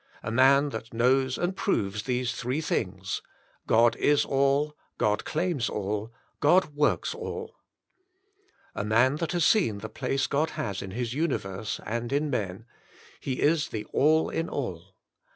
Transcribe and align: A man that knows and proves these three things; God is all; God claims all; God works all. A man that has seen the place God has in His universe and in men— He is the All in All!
A 0.23 0.31
man 0.31 0.69
that 0.69 0.95
knows 0.95 1.37
and 1.37 1.55
proves 1.55 2.01
these 2.01 2.33
three 2.33 2.59
things; 2.59 3.21
God 3.67 3.95
is 3.97 4.25
all; 4.25 4.75
God 4.97 5.25
claims 5.25 5.69
all; 5.69 6.11
God 6.39 6.73
works 6.73 7.13
all. 7.13 7.53
A 8.73 8.83
man 8.83 9.17
that 9.17 9.33
has 9.33 9.45
seen 9.45 9.77
the 9.77 9.89
place 9.89 10.25
God 10.25 10.49
has 10.57 10.81
in 10.81 10.89
His 10.89 11.13
universe 11.13 11.79
and 11.85 12.11
in 12.11 12.31
men— 12.31 12.65
He 13.19 13.41
is 13.41 13.67
the 13.67 13.85
All 13.93 14.31
in 14.31 14.49
All! 14.49 14.95